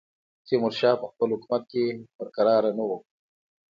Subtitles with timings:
[0.45, 1.83] تیمورشاه په خپل حکومت کې
[2.17, 2.97] پر کراره نه وو.